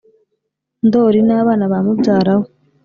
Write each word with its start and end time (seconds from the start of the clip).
ndoli 0.87 1.19
n’abana 1.27 1.63
bamubyara 1.71 2.33
we 2.39 2.47